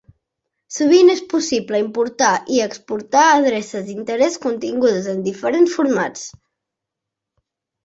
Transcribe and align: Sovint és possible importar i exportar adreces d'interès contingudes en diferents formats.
Sovint 0.77 1.11
és 1.15 1.19
possible 1.33 1.81
importar 1.83 2.31
i 2.55 2.63
exportar 2.63 3.27
adreces 3.35 3.85
d'interès 3.91 4.39
contingudes 4.49 5.13
en 5.15 5.23
diferents 5.31 5.79
formats. 5.79 6.27